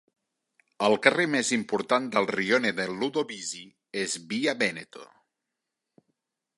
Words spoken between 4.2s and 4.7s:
Via